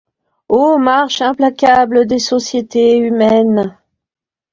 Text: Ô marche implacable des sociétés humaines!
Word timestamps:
Ô 0.59 0.77
marche 0.79 1.21
implacable 1.21 2.07
des 2.07 2.17
sociétés 2.17 2.97
humaines! 2.97 3.71